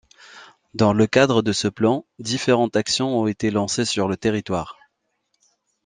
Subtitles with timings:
[0.73, 4.79] Dans le cadre de ce plan, différentes actions ont été lancées sur le territoire.